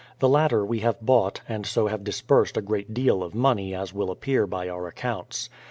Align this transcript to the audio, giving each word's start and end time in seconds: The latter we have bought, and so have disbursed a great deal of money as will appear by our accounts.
The 0.17 0.27
latter 0.27 0.65
we 0.65 0.79
have 0.79 0.99
bought, 0.99 1.41
and 1.47 1.63
so 1.63 1.85
have 1.85 2.03
disbursed 2.03 2.57
a 2.57 2.61
great 2.63 2.91
deal 2.91 3.21
of 3.21 3.35
money 3.35 3.75
as 3.75 3.93
will 3.93 4.09
appear 4.09 4.47
by 4.47 4.67
our 4.67 4.87
accounts. 4.87 5.47